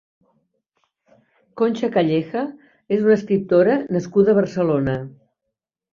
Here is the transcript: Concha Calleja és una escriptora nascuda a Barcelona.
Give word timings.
Concha 1.61 1.91
Calleja 1.97 2.43
és 2.97 3.05
una 3.07 3.19
escriptora 3.19 3.79
nascuda 3.99 4.35
a 4.35 4.39
Barcelona. 4.43 5.01